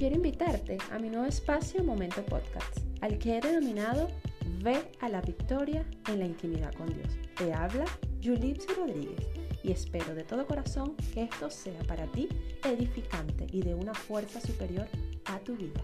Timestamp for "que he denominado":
3.18-4.08